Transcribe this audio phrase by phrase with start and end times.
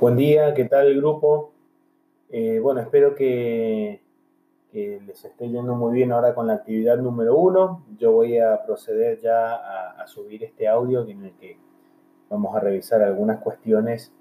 [0.00, 1.50] Buen día, ¿qué tal grupo?
[2.30, 4.00] Eh, bueno, espero que,
[4.72, 7.84] les esté yendo muy bien ahora con la actividad número uno.
[7.98, 9.56] Yo voy a proceder ya
[10.00, 11.58] a, subir este audio en el que
[12.30, 14.12] vamos a revisar algunas cuestiones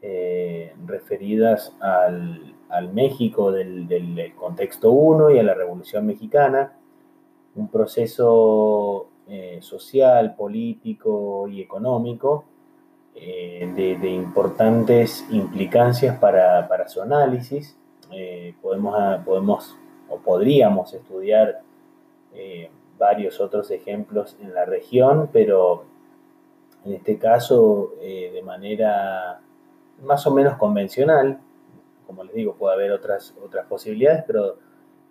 [0.00, 2.54] eh, referidas al,
[2.92, 6.78] México del, contexto 1 y a la Revolución Mexicana,
[7.56, 12.44] un proceso eh, social, político y económico
[13.18, 17.74] eh, de, importantes implicancias para, su análisis.
[18.12, 19.74] Eh, podemos, ah, podemos
[20.10, 21.62] o podríamos estudiar
[22.34, 25.84] eh, varios otros ejemplos en la región, pero
[26.84, 29.40] en este caso de manera
[30.02, 31.38] más o menos convencional.
[32.06, 34.58] Como les digo, puede haber otras, otras posibilidades, pero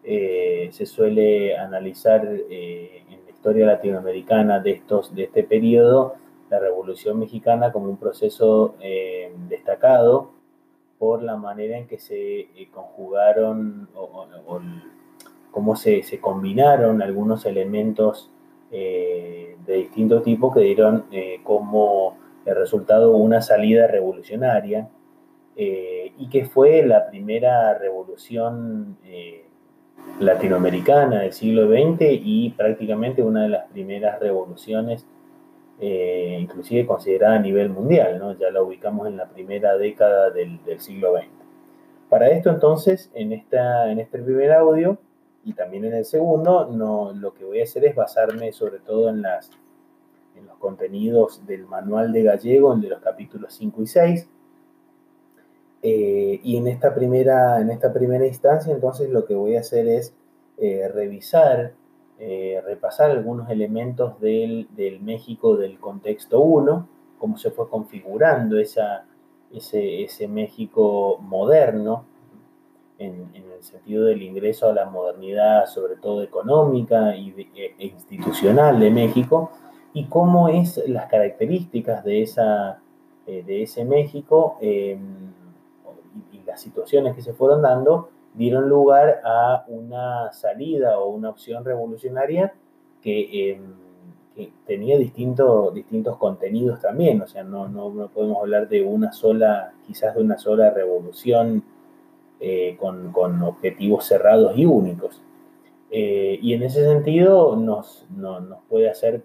[0.03, 6.15] se suele analizar en la historia latinoamericana de, estos, de este periodo
[6.49, 10.31] la Revolución Mexicana como un proceso eh, destacado
[10.99, 14.27] por la manera en que se eh, conjugaron o,
[15.51, 18.29] cómo se, combinaron algunos elementos
[18.71, 21.05] eh, de distinto tipo que dieron
[21.43, 24.89] como resultado una salida revolucionaria
[25.55, 28.97] y que fue la primera revolución
[30.19, 35.05] latinoamericana del siglo XX y prácticamente una de las primeras revoluciones
[35.79, 38.37] eh, inclusive considerada a nivel mundial, ¿no?
[38.37, 41.27] ya la ubicamos en la primera década del, siglo XX.
[42.09, 44.97] Para esto entonces, en, esta, en este primer audio
[45.43, 49.09] y también en el segundo, no, lo que voy a hacer es basarme sobre todo
[49.09, 49.51] en, las,
[50.37, 54.29] en los contenidos del manual de gallego, en de los capítulos 5 y 6.
[55.83, 59.87] Eh, y en esta, primera, en esta primera instancia, entonces lo que voy a hacer
[59.87, 60.15] es
[60.57, 61.73] eh, revisar
[62.17, 64.69] eh, repasar algunos elementos del,
[65.01, 69.05] México del contexto 1, cómo se fue configurando esa,
[69.51, 72.05] ese, México moderno,
[72.99, 78.91] en, el sentido del ingreso a la modernidad, sobre todo económica e, e, institucional de
[78.91, 79.51] México,
[79.93, 82.79] y cómo es las características de, esa,
[83.27, 85.33] eh, de ese México em,
[86.31, 91.29] y, y las situaciones que se fueron dando dieron lugar a una salida o una
[91.29, 92.53] opción revolucionaria
[93.01, 93.61] que, em,
[94.65, 100.21] tenía distintos contenidos también, o sea, no, no, podemos hablar de una sola, quizás de
[100.21, 101.63] una sola revolución
[102.41, 105.21] eh, con, objetivos cerrados y únicos.
[105.89, 109.21] Eh, y en ese sentido nos, nos puede hacer eh,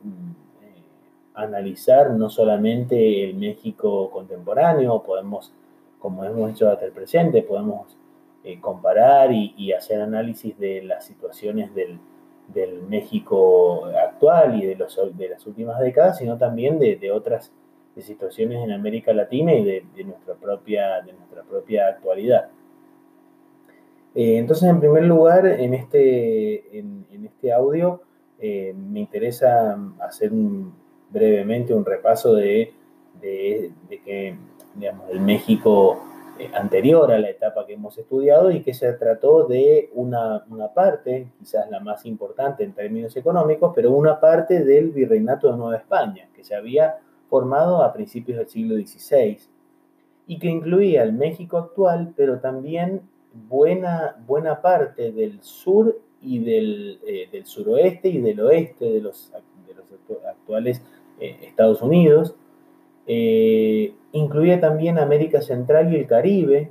[1.35, 5.53] analizar no solamente el México contemporáneo, podemos,
[5.99, 7.97] como hemos hecho hasta el presente, podemos
[8.43, 11.99] eh, comparar y, hacer análisis de las situaciones del,
[12.89, 17.53] México actual y de, los, de, las últimas décadas, sino también de, otras
[17.99, 22.49] situaciones en América Latina y de, nuestra, propia, de nuestra propia actualidad.
[24.15, 28.01] Eh, entonces, en primer lugar, en este, en, este audio
[28.39, 30.33] eh, me interesa hacer
[31.11, 32.73] brevemente un repaso de,
[33.21, 34.35] que
[34.75, 36.03] digamos, el México
[36.55, 41.69] anterior a la etapa que hemos estudiado y que se trató de una, parte, quizás
[41.71, 46.45] la más importante en términos económicos, pero una parte del virreinato de Nueva España, que
[46.45, 49.39] se había formado a principios del siglo XVI
[50.27, 53.03] y que incluía el México actual, pero también
[53.33, 59.33] buena, buena parte del sur y del, eh, del suroeste y del oeste de los,
[59.67, 59.87] de los
[60.27, 60.83] actuales
[61.21, 62.35] eh, Estados Unidos,
[63.13, 66.71] eh, incluía también América Central y el Caribe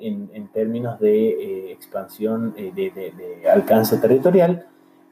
[0.00, 4.66] en, términos de eh, expansión eh, de, alcance territorial.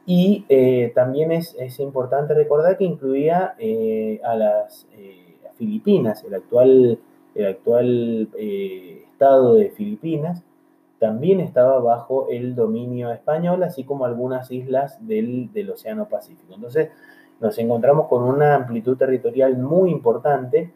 [0.05, 0.45] Y
[0.93, 3.55] también es, importante recordar que incluía
[4.23, 4.85] a las
[5.55, 6.99] Filipinas, el actual,
[7.33, 10.43] el actual estado de Filipinas,
[10.99, 16.55] también estaba bajo el dominio español, así como algunas islas del, del Océano Pacífico.
[16.55, 16.89] Entonces,
[17.39, 20.71] nos encontramos con una amplitud territorial muy importante,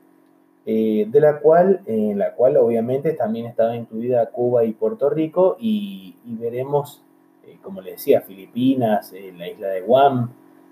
[0.65, 5.57] eh, de la cual, en la cual obviamente también estaba incluida Cuba y Puerto Rico,
[5.59, 7.03] y, veremos,
[7.45, 10.31] eh, como les decía, Filipinas, eh, la isla de Guam,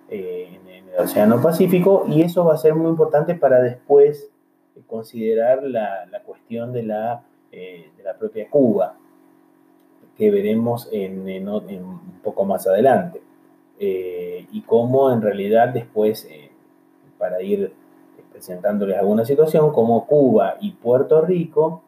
[0.09, 4.29] en, el Océano Pacífico, y eso va a ser muy importante para después
[4.87, 8.95] considerar la, cuestión de la, de la propia Cuba,
[10.17, 13.21] que veremos en un poco más adelante.
[13.81, 16.51] Eh, y cómo en realidad después, eh,
[17.17, 17.71] para ir
[18.29, 21.81] presentándoles alguna situación, como Cuba y Puerto Rico,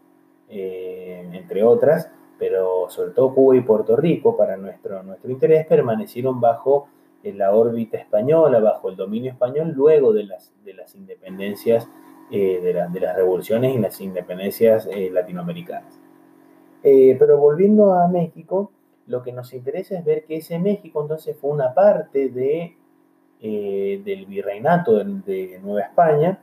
[0.48, 2.10] eh, entre otras,
[2.40, 6.88] pero sobre todo Cuba y Puerto Rico, para nuestro, nuestro interés, permanecieron bajo
[7.24, 11.88] la órbita española, bajo el dominio español, luego de las, de las independencias
[12.32, 16.00] de, las revoluciones y las independencias latinoamericanas.
[16.82, 18.72] pero volviendo a México,
[19.12, 22.76] lo que nos interesa es ver que ese México entonces fue una parte de,
[23.42, 26.40] del virreinato de Nueva España,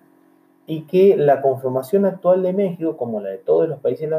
[0.70, 4.10] y que la conformación actual de México, como la de todos los países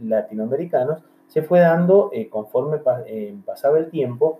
[0.00, 4.38] latinoamericanos, se fue dando eh, conforme eh, pasaba el tiempo.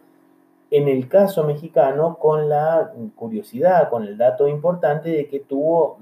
[0.71, 5.99] En el caso mexicano, con la curiosidad, con el dato importante de que tuvo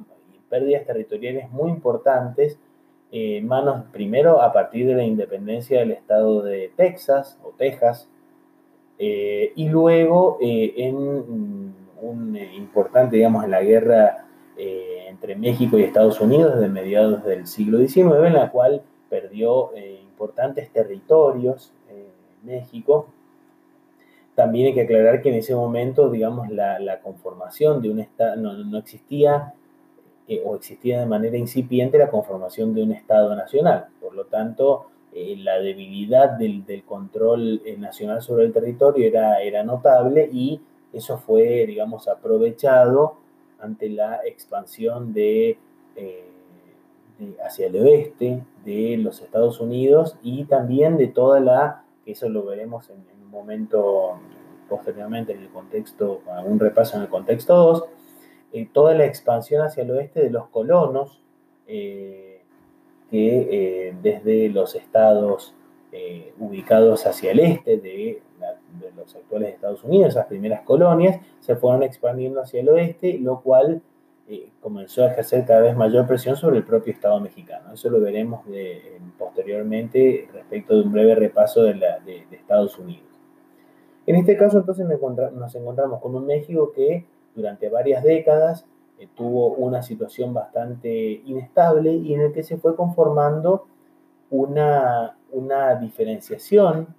[0.51, 2.59] pérdidas territoriales muy importantes,
[3.15, 8.09] eh, manos primero a partir de la independencia del estado de Texas o Texas,
[8.97, 14.25] y luego en un importante, digamos, en la guerra
[15.15, 20.01] entre México y Estados Unidos desde mediados del siglo XIX, en la cual perdió eh,
[20.03, 22.09] importantes territorios eh,
[22.43, 23.07] México.
[24.35, 28.79] También hay que aclarar que en ese momento, digamos, la, conformación de un Estado, no,
[28.79, 29.55] existía
[30.29, 33.87] eh, o existía de manera incipiente la conformación de un Estado nacional.
[34.01, 40.61] Por lo tanto, la debilidad del, control nacional sobre el territorio era, era notable y
[40.93, 43.17] eso fue, digamos, aprovechado
[43.61, 45.59] ante la expansión de,
[45.97, 46.29] eh,
[47.45, 52.91] hacia el oeste de los Estados Unidos y también de toda la, eso lo veremos
[52.91, 54.19] en, un momento
[54.69, 57.85] posteriormente en el contexto, con un repaso en el contexto 2,
[58.55, 61.21] eh, toda la expansión hacia el oeste de los colonos
[61.67, 62.41] eh,
[63.11, 65.55] que desde los estados
[66.39, 68.23] ubicados hacia el este de
[68.81, 73.41] de los actuales Estados Unidos, esas primeras colonias, se fueron expandiendo hacia el oeste, lo
[73.41, 73.83] cual
[74.29, 77.73] eh, comenzó a ejercer cada vez mayor presión sobre el propio Estado mexicano.
[77.73, 78.41] Eso lo veremos
[79.19, 83.07] posteriormente respecto de un breve repaso de, Estados Unidos.
[84.07, 88.65] En este caso, entonces, nos encontramos con un México que durante varias décadas
[88.99, 93.67] eh, tuvo una situación bastante inestable y en el que se fue conformando
[94.31, 96.95] una, una diferenciación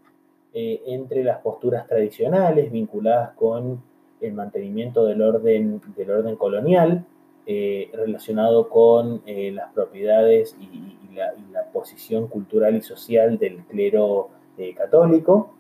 [0.53, 3.81] eh, entre las posturas tradicionales vinculadas con
[4.21, 7.05] el mantenimiento del orden, del orden colonial,
[7.45, 14.29] eh, relacionado con las propiedades y, la, posición cultural y social del clero
[14.75, 15.54] católico,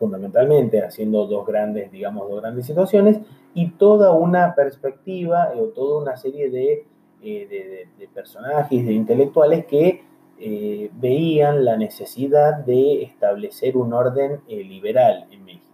[0.00, 3.20] fundamentalmente haciendo dos grandes, digamos, dos grandes situaciones,
[3.54, 6.86] y toda una perspectiva o toda una serie de,
[7.22, 10.02] de personajes, de intelectuales que
[10.42, 15.66] eh, veían la necesidad de establecer un orden eh, liberal en México.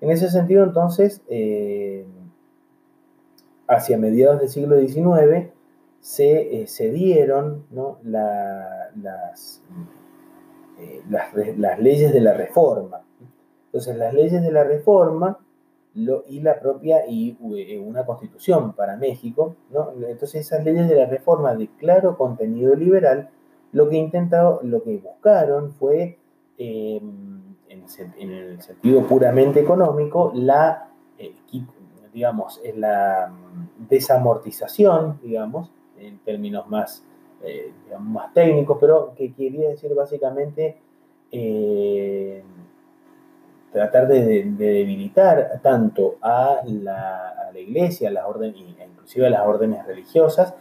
[0.00, 2.04] En ese sentido, entonces, eh,
[3.68, 5.50] hacia mediados del siglo XIX,
[6.00, 7.64] se, dieron
[8.02, 9.62] las,
[11.08, 13.02] las, leyes de la reforma.
[13.66, 15.38] Entonces, las leyes de la reforma
[15.94, 17.36] y la propia y
[17.84, 19.56] una constitución para México,
[20.08, 23.30] entonces esas leyes de la reforma de claro contenido liberal
[23.72, 26.18] lo que intentado, lo que buscaron fue,
[26.58, 31.34] em, en, el sentido puramente económico, la, eh,
[32.12, 37.04] digamos, la mm, desamortización, digamos, en términos más,
[37.42, 40.76] eh, más técnicos, pero que quería decir básicamente
[41.32, 42.42] eh,
[43.72, 50.54] tratar de, debilitar tanto a la, iglesia, a las órdenes, inclusive a las órdenes religiosas,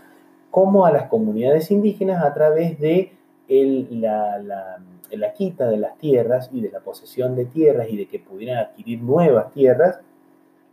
[0.52, 3.12] como a las comunidades indígenas a través de
[3.50, 8.58] la, quita de las tierras y de la posesión de tierras y de que pudieran
[8.66, 10.00] adquirir nuevas tierras,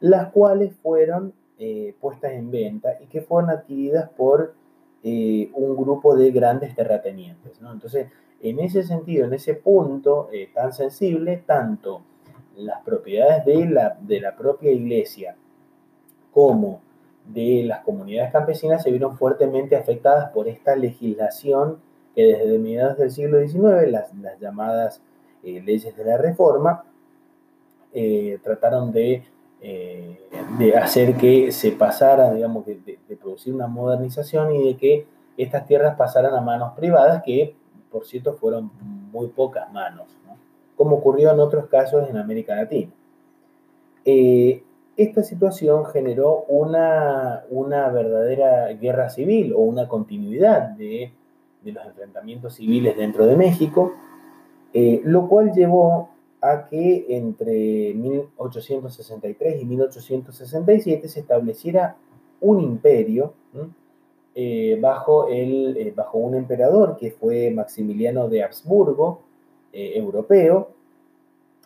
[0.01, 4.55] las cuales fueron eh, puestas en venta y que fueron adquiridas por
[5.03, 7.61] eh, un grupo de grandes terratenientes.
[7.61, 8.09] Entonces,
[8.41, 12.03] en ese sentido, en ese punto eh, tan sensible, tanto
[12.57, 15.37] las propiedades de la, de la propia iglesia
[16.33, 16.81] como
[17.27, 21.79] de las comunidades campesinas se vieron fuertemente afectadas por esta legislación
[22.15, 25.03] que desde mediados del siglo XIX, las, llamadas
[25.43, 26.85] eh, leyes de la reforma,
[28.43, 29.25] trataron de,
[29.61, 30.21] eh,
[30.59, 35.97] de, hacer que se pasara, digamos, de, producir una modernización y de que estas tierras
[35.97, 37.55] pasaran a manos privadas, que
[37.91, 38.71] por cierto fueron
[39.11, 40.07] muy pocas manos,
[40.77, 42.91] como ocurrió en otros casos en América Latina.
[44.97, 51.13] Esta situación generó una, una verdadera guerra civil o una continuidad de,
[51.65, 53.93] los enfrentamientos civiles dentro de México,
[54.73, 56.11] eh, lo cual llevó
[56.51, 61.97] a que entre 1863 y 1867 se estableciera
[62.41, 63.35] un imperio
[64.35, 69.23] eh, bajo, el, eh, bajo un emperador que fue Maximiliano de Habsburgo,
[69.79, 70.71] europeo,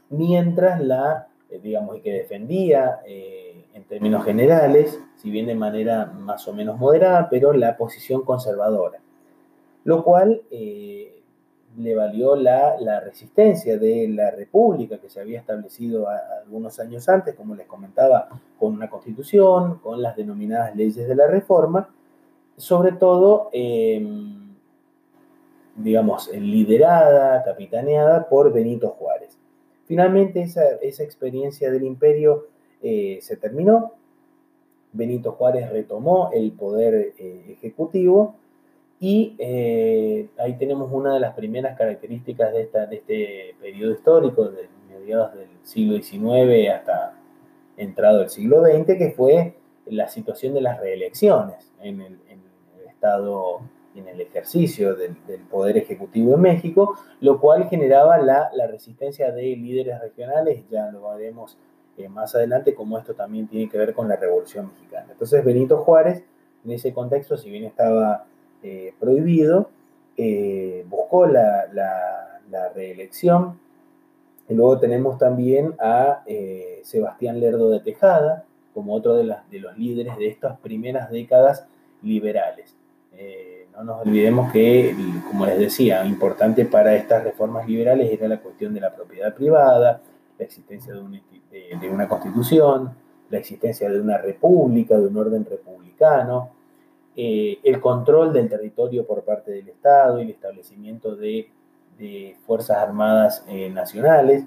[0.09, 6.47] mientras la eh, digamos, que defendía eh, en términos generales, si bien de manera más
[6.47, 9.01] o menos moderada, pero la posición conservadora,
[9.85, 11.20] lo cual eh,
[11.77, 17.55] le valió la, resistencia de la República que se había establecido algunos años antes, como
[17.55, 21.89] les comentaba, con una constitución, con las denominadas leyes de la reforma,
[22.57, 24.55] sobre todo, em,
[25.77, 29.39] digamos, liderada, capitaneada por Benito Juárez.
[29.87, 32.47] Finalmente esa, experiencia del imperio
[32.83, 33.95] eh, se terminó,
[34.93, 38.35] Benito Juárez retomó el poder eh, ejecutivo
[39.03, 44.51] y eh, ahí tenemos una de las primeras características de, esta, de este periodo histórico,
[44.51, 47.15] de mediados del siglo XIX hasta
[47.79, 52.21] entrado el siglo XX, que fue la situación de las reelecciones en el,
[52.87, 53.61] Estado,
[53.95, 55.17] en el ejercicio del,
[55.51, 61.57] poder ejecutivo en México, lo cual generaba la, resistencia de líderes regionales, ya lo veremos
[61.97, 65.07] eh, más adelante, como esto también tiene que ver con la Revolución Mexicana.
[65.11, 66.23] Entonces Benito Juárez,
[66.63, 68.27] en ese contexto, si bien estaba
[68.63, 69.71] eh, prohibido,
[70.17, 71.67] eh, buscó la,
[72.75, 73.59] reelección.
[74.49, 79.61] Y luego tenemos también a eh, Sebastián Lerdo de Tejada, como otro de, las, de,
[79.61, 81.67] los líderes de estas primeras décadas
[82.03, 82.75] liberales.
[83.75, 84.95] no nos olvidemos que,
[85.29, 90.01] como les decía, importante para estas reformas liberales era la cuestión de la propiedad privada,
[90.39, 91.01] la existencia de
[91.81, 92.91] de una constitución,
[93.31, 96.51] la existencia de una república, de un orden republicano,
[97.23, 101.51] eh, el control del territorio por parte del Estado y el establecimiento de,
[102.47, 104.47] Fuerzas Armadas eh, nacionales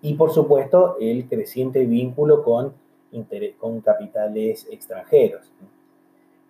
[0.00, 2.74] y por supuesto el creciente vínculo con,
[3.58, 5.50] con capitales extranjeros.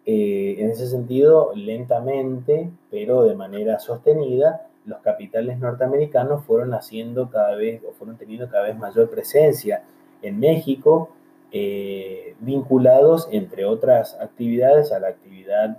[0.05, 7.55] Eh, en ese sentido, lentamente, pero de manera sostenida, los capitales norteamericanos fueron haciendo cada
[7.55, 9.85] vez o fueron teniendo cada vez mayor presencia
[10.21, 11.09] en México,
[11.50, 15.78] eh, vinculados, entre otras actividades, a la actividad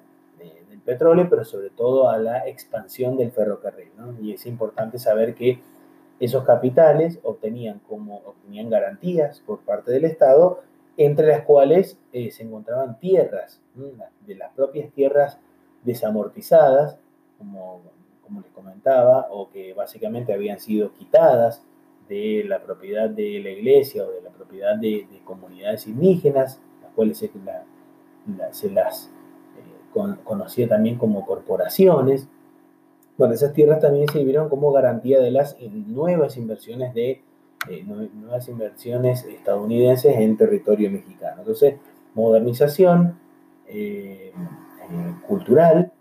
[0.70, 3.92] del petróleo, pero sobre todo a la expansión del ferrocarril.
[4.22, 5.60] Y es importante saber que
[6.20, 10.62] esos capitales obtenían, como, obtenían garantías por parte del Estado,
[10.98, 13.62] entre las cuales eh, se encontraban tierras,
[14.26, 15.38] de las propias tierras
[15.84, 16.98] desamortizadas,
[17.38, 17.82] como,
[18.26, 21.64] como les comentaba, o que básicamente habían sido quitadas
[22.10, 27.18] de la propiedad de la iglesia o de la propiedad de, comunidades indígenas, las cuales
[27.20, 27.30] se,
[28.72, 32.28] las eh, conocía también como corporaciones.
[33.16, 37.22] Bueno, esas tierras también sirvieron como garantía de las nuevas inversiones de
[37.70, 41.42] eh, nuevas inversiones estadounidenses en territorio mexicano.
[41.42, 41.76] Entonces,
[42.16, 43.20] modernización
[43.68, 44.32] eh,
[45.28, 45.92] cultural,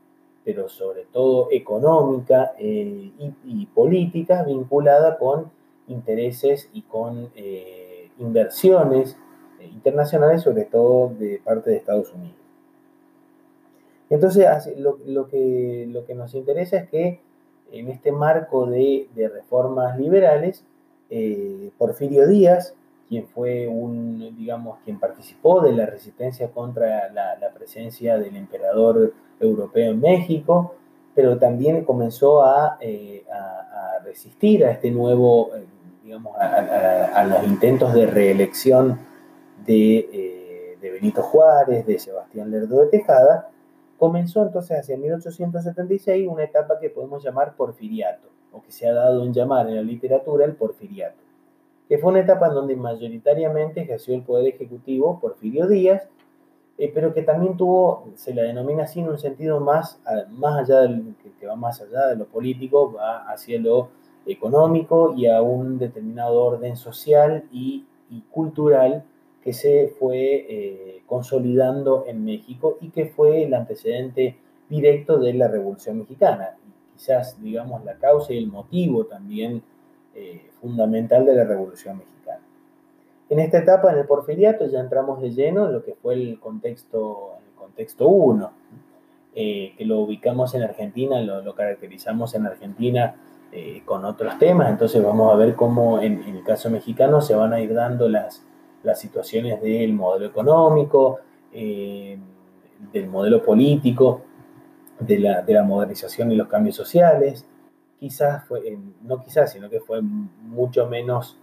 [0.44, 5.50] pero sobre todo económica y, política vinculada con
[5.88, 9.16] intereses y con eh, inversiones
[9.60, 12.36] eh, internacionales, sobre todo de parte de Estados Unidos.
[14.10, 14.46] Entonces,
[14.78, 17.20] lo, que, nos interesa es que
[17.72, 20.64] en este marco de, reformas liberales,
[21.10, 22.74] eh, Porfirio Díaz,
[23.08, 29.92] quien fue un, digamos, quien participó de la resistencia contra la, presencia del emperador europeo
[29.92, 30.74] en México,
[31.14, 32.78] pero también comenzó a
[34.04, 35.50] resistir a este nuevo
[36.08, 38.98] digamos, a, los intentos de reelección
[39.66, 43.50] eh, de, Benito Juárez, de Sebastián Lerdo de Tejada,
[43.98, 49.22] comenzó entonces hacia 1876 una etapa que podemos llamar porfiriato, o que se ha dado
[49.22, 51.18] en llamar en la literatura el porfiriato,
[51.90, 56.08] que fue una etapa en donde mayoritariamente ejerció el poder ejecutivo Porfirio Díaz,
[56.78, 60.00] eh, pero que también tuvo, se la denomina así en un sentido más,
[60.30, 63.97] más allá del, que va más allá de lo político, va hacia lo
[64.28, 67.84] económico y a un determinado orden social y,
[68.30, 69.04] cultural
[69.44, 74.36] que se fue eh, consolidando en México y que fue el antecedente
[74.68, 76.56] directo de la Revolución Mexicana.
[76.94, 79.62] quizás, digamos, la causa y el motivo también
[80.14, 82.40] eh, fundamental de la Revolución Mexicana.
[83.28, 86.40] En esta etapa, en el porfiriato, ya entramos de lleno en lo que fue el
[86.40, 88.50] contexto, contexto 1,
[89.34, 93.16] eh, que lo ubicamos en Argentina, lo caracterizamos en Argentina
[93.50, 94.68] eh, con otros temas.
[94.68, 98.44] Entonces vamos a ver cómo en, el caso mexicano se van a ir dando las,
[98.82, 101.20] las situaciones del modelo económico,
[101.54, 102.18] eh,
[102.92, 104.20] del modelo político,
[105.00, 107.46] de la, de la, modernización y los cambios sociales.
[107.98, 111.38] Quizás fue, eh, no quizás, sino que fue mucho menos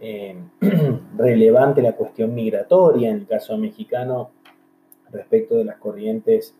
[1.16, 4.30] relevante la cuestión migratoria en el caso mexicano
[5.12, 6.54] respecto de las corrientes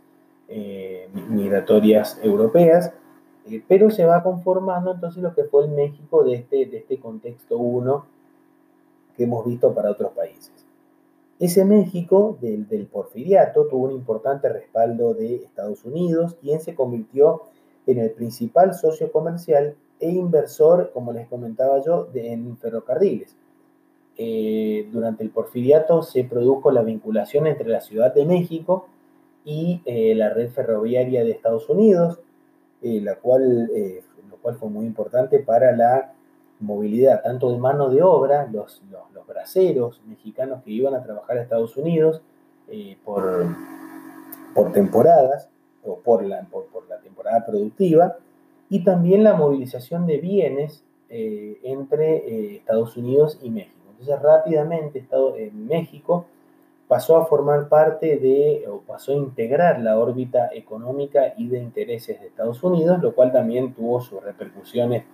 [1.29, 2.93] migratorias europeas
[3.50, 6.99] eh, pero se va conformando entonces lo que fue el México de este, de este
[6.99, 8.05] contexto 1
[9.17, 10.52] que hemos visto para otros países.
[11.38, 17.43] Ese México del, del, porfiriato tuvo un importante respaldo de Estados Unidos, quien se convirtió
[17.87, 23.37] en el principal socio comercial e inversor, como les comentaba yo, de, en ferrocarriles.
[24.17, 28.88] Eh, durante el porfiriato se produjo la vinculación entre la Ciudad de México
[29.45, 32.19] y eh, la red ferroviaria de Estados Unidos,
[32.83, 33.71] eh, la cual,
[34.31, 36.13] lo cual fue muy importante para la
[36.61, 41.43] movilidad tanto de mano de obra, los, los, braceros mexicanos que iban a trabajar a
[41.43, 42.23] Estados Unidos
[43.05, 43.45] por,
[44.55, 45.49] por temporadas
[45.85, 48.17] o por la, por, por la temporada productiva,
[48.71, 53.77] y también la movilización de bienes entre Estados Unidos y México.
[53.91, 56.27] Entonces rápidamente Estado, México
[56.88, 62.18] pasó a formar parte de, o pasó a integrar la órbita económica y de intereses
[62.18, 65.04] de Estados Unidos, lo cual también tuvo sus repercusiones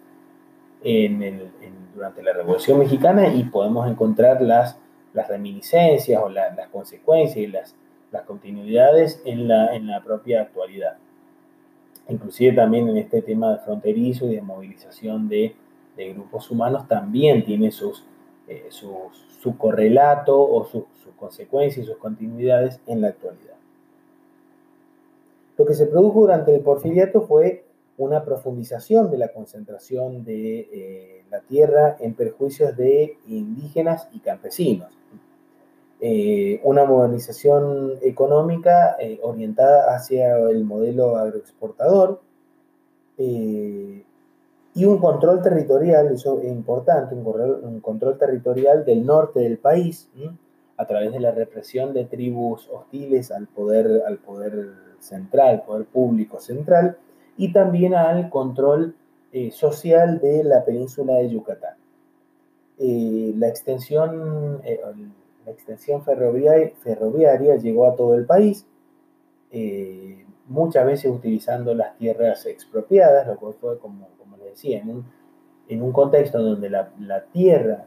[1.94, 4.78] durante la Revolución Mexicana y podemos encontrar las,
[5.14, 7.74] las reminiscencias o las consecuencias y las,
[8.12, 10.98] las continuidades en la, en la propia actualidad.
[12.08, 15.56] Inclusive también en este tema de fronterizo y de movilización de,
[15.96, 18.04] de grupos humanos también tiene sus,
[18.46, 18.66] eh,
[19.44, 23.56] su, correlato o sus su consecuencias y sus continuidades en la actualidad.
[25.58, 27.64] Lo que se produjo durante el porfiriato fue
[27.98, 34.90] una profundización de la concentración de eh, la tierra en perjuicios de indígenas y campesinos.
[36.00, 42.20] Eh, una modernización económica orientada hacia el modelo agroexportador,
[44.74, 50.10] y un control territorial, eso es importante, un, control, territorial del norte del país,
[50.76, 56.40] a través de la represión de tribus hostiles al poder, al poder central, poder público
[56.40, 56.98] central,
[57.36, 58.96] y también al control
[59.32, 61.76] eh, social de la península de Yucatán.
[62.78, 64.80] Eh, la, extensión, eh,
[65.46, 68.66] la extensión ferroviaria, ferroviaria, llegó a todo el país,
[70.48, 74.08] muchas veces utilizando las tierras expropiadas, lo cual fue como
[74.54, 74.82] decía,
[75.68, 77.86] en un, contexto donde la, tierra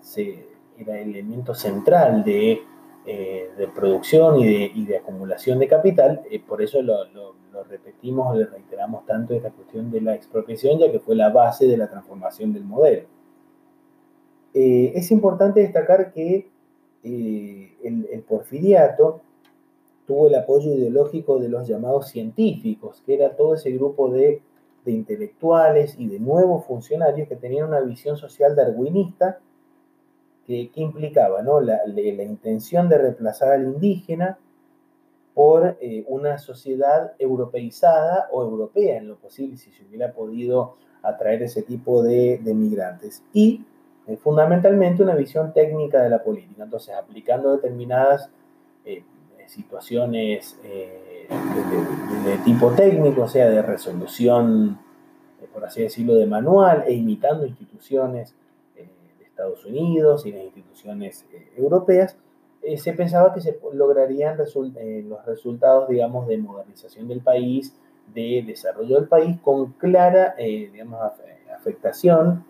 [0.78, 2.62] era el elemento central de,
[3.06, 7.64] eh, producción y de, acumulación de capital, eh, por eso lo, lo, lo
[8.36, 11.90] le reiteramos tanto esta cuestión de la expropiación, ya que fue la base de la
[11.90, 13.08] transformación del modelo.
[14.54, 16.50] Eh, es importante destacar que
[17.04, 19.22] el, el porfiriato
[20.06, 24.42] tuvo el apoyo ideológico de los llamados científicos, que era todo ese grupo de
[24.88, 29.40] de intelectuales y de nuevos funcionarios que tenían una visión social darwinista
[30.46, 31.60] que, implicaba ¿no?
[31.60, 31.82] la,
[32.24, 34.40] intención de reemplazar al indígena
[35.34, 41.44] por eh, una sociedad europeizada o europea en lo posible, si se hubiera podido atraer
[41.44, 43.24] ese tipo de, migrantes.
[43.34, 43.66] Y
[44.08, 48.32] eh, fundamentalmente una visión técnica de la política, entonces aplicando determinadas
[48.86, 49.04] eh,
[49.48, 54.80] situaciones de, tipo técnico, o sea, de resolución,
[55.42, 58.36] eh, por así decirlo, de manual, e imitando instituciones
[58.76, 62.18] eh, de Estados Unidos y las instituciones eh, europeas,
[62.76, 67.74] se pensaba que se lograrían los resultados, digamos, de modernización del país,
[68.14, 71.00] de desarrollo del país, con clara, digamos,
[71.56, 72.44] afectación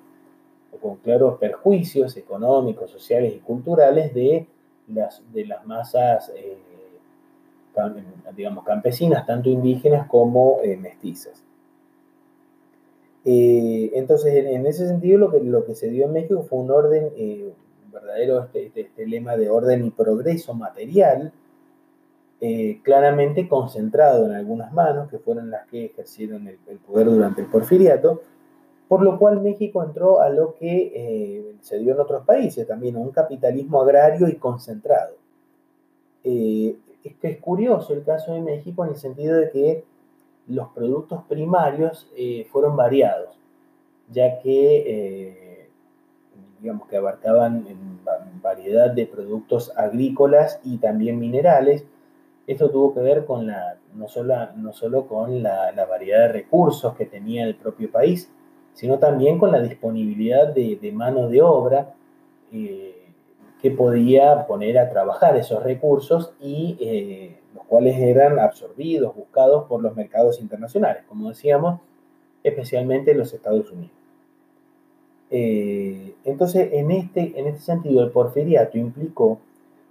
[0.71, 4.47] o con claros perjuicios económicos, sociales y culturales de
[4.87, 6.31] las, de las masas
[8.35, 11.43] digamos, campesinas, tanto indígenas como eh, mestizas.
[13.25, 16.71] Eh, entonces, en, ese sentido, lo que, lo que se dio en México fue un
[16.71, 17.51] orden, eh,
[17.85, 21.33] un verdadero este, este, este, lema de orden y progreso material,
[22.83, 28.21] claramente concentrado en algunas manos, que fueron las que ejercieron el, poder durante el porfiriato,
[28.87, 33.09] por lo cual México entró a lo que se dio en otros países también, un
[33.09, 35.15] capitalismo agrario y concentrado
[37.07, 39.83] es que es curioso el caso de México en el sentido de que
[40.47, 43.37] los productos primarios eh, fueron variados,
[44.09, 45.69] ya que, eh,
[46.61, 47.65] digamos, que abarcaban
[48.41, 51.85] variedad de productos agrícolas y también minerales.
[52.45, 56.95] Esto tuvo que ver con la, no, solo, no solo con la, variedad de recursos
[56.95, 58.31] que tenía el propio país,
[58.73, 61.93] sino también con la disponibilidad de, mano de obra.
[62.53, 63.06] Eh,
[63.61, 69.81] que podía poner a trabajar esos recursos y eh, los cuales eran absorbidos, buscados por
[69.81, 71.79] los mercados internacionales, como decíamos,
[72.43, 73.95] especialmente los Estados Unidos.
[75.29, 79.39] Eh, entonces, en este, en este sentido, el porfiriato implicó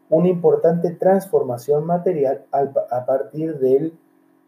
[0.09, 3.93] una importante transformación material a partir del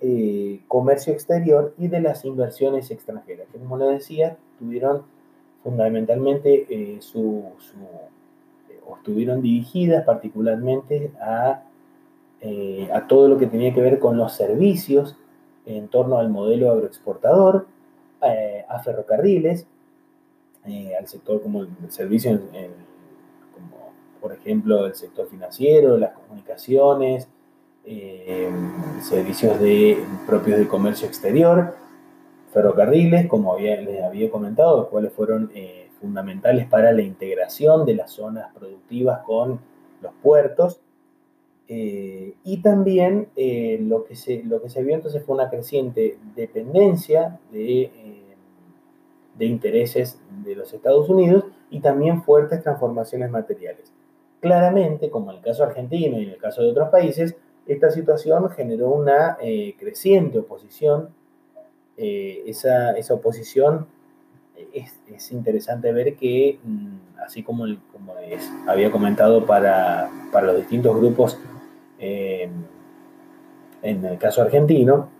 [0.00, 5.02] eh, comercio exterior y de las inversiones extranjeras, que como les decía, tuvieron
[5.64, 7.42] fundamentalmente su
[8.96, 11.62] estuvieron dirigidas particularmente a,
[12.92, 15.16] a todo lo que tenía que ver con los servicios
[15.66, 17.66] en torno al modelo agroexportador,
[18.68, 19.66] a ferrocarriles,
[20.98, 22.38] al sector como el, servicio
[23.52, 27.28] como por ejemplo el sector financiero, las comunicaciones,
[27.84, 28.50] eh,
[29.00, 31.74] servicios de, propios de comercio exterior,
[32.52, 38.12] ferrocarriles, como les había comentado, los cuales fueron eh, fundamentales para la integración de las
[38.12, 39.60] zonas productivas con
[40.00, 40.80] los puertos.
[41.70, 43.28] Eh, y también
[43.80, 47.90] lo, que se, lo que se vio entonces fue una creciente dependencia de,
[49.38, 53.92] de intereses de los Estados Unidos y también fuertes transformaciones materiales.
[54.40, 58.48] Claramente, como en el caso argentino y en el caso de otros países, esta situación
[58.50, 61.10] generó una eh, creciente oposición.
[61.96, 63.88] Eh, esa, oposición
[64.72, 68.14] es, interesante ver que, mm, así como, como
[68.66, 70.10] había comentado para,
[70.42, 71.38] los distintos grupos
[71.98, 72.48] eh,
[73.82, 75.10] en el caso argentino,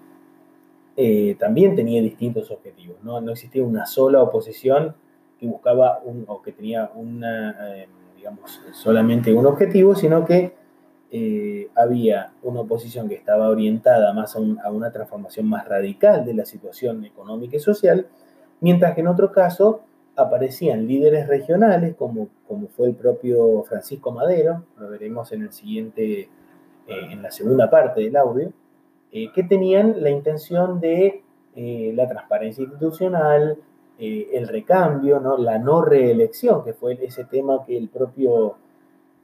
[1.38, 2.96] también tenía distintos objetivos.
[3.02, 3.20] ¿no?
[3.20, 4.96] no existía una sola oposición
[5.38, 10.54] que buscaba un, o que tenía una, digamos, solamente un objetivo, sino que
[11.10, 16.44] eh, había una oposición que estaba orientada más a, una transformación más radical de la
[16.44, 18.06] situación económica y social,
[18.60, 19.82] mientras que en otro caso
[20.16, 26.20] aparecían líderes regionales, como, como fue el propio Francisco Madero, lo veremos en el siguiente,
[26.20, 26.28] eh,
[27.10, 28.52] en la segunda parte del audio,
[29.12, 31.22] eh, que tenían la intención de
[31.56, 33.58] la transparencia institucional,
[33.98, 35.36] el recambio, ¿no?
[35.36, 38.54] la no reelección, que fue ese tema que el propio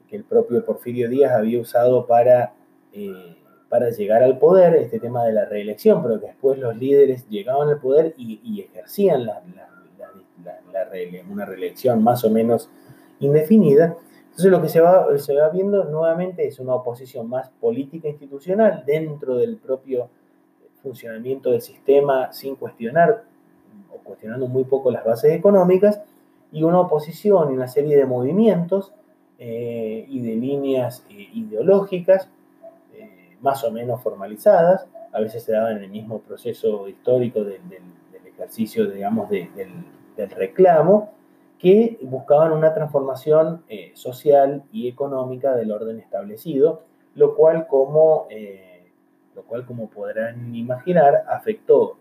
[0.08, 2.52] que el propio Porfirio Díaz había usado para,
[2.92, 3.36] eh,
[3.74, 7.68] para llegar al poder, este tema de la reelección, pero que después los líderes llegaban
[7.68, 9.28] al poder y, ejercían
[11.28, 12.70] una reelección más o menos
[13.18, 13.96] indefinida.
[14.26, 15.08] Entonces lo que se va,
[15.52, 20.08] viendo nuevamente es una oposición más política institucional dentro del propio
[20.80, 23.24] funcionamiento del sistema sin cuestionar
[23.92, 26.00] o cuestionando muy poco las bases económicas
[26.52, 28.92] y una oposición y una serie de movimientos
[29.40, 32.28] eh, y de líneas eh, ideológicas
[33.44, 37.61] más o menos formalizadas, a veces se daban en el mismo proceso histórico del,
[38.26, 41.12] ejercicio, digamos, del, reclamo,
[41.59, 46.83] que buscaban una transformación social y económica del orden establecido,
[47.14, 48.26] lo cual, como,
[49.37, 51.98] lo cual, como podrán imaginar, afectó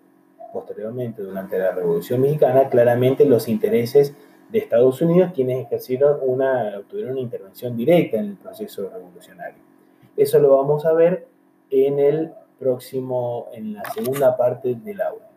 [0.53, 4.15] posteriormente durante la Revolución Mexicana claramente los intereses
[4.49, 9.61] de Estados Unidos, quienes ejercieron una, tuvieron una intervención directa en el proceso revolucionario.
[10.15, 11.32] Eso lo vamos a ver
[11.73, 15.32] en el próximo, en la segunda parte del audio.